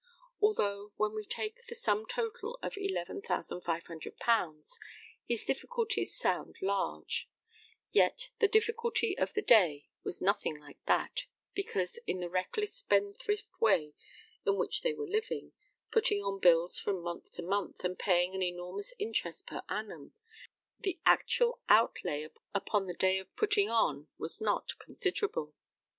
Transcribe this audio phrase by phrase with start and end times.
[0.41, 4.79] Although, when we take the sum total of £11,500,
[5.27, 7.29] his difficulties sound large,
[7.91, 13.45] yet the difficulty of the day was nothing like that, because, in the reckless spendthrift
[13.61, 13.93] way
[14.43, 15.51] in which they were living,
[15.91, 20.15] putting on bills from month to month, and paying an enormous interest per annum,
[20.79, 25.53] the actual outlay upon the day of putting on was not considerable.